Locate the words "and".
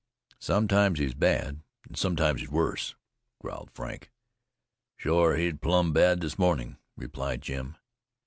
1.87-1.95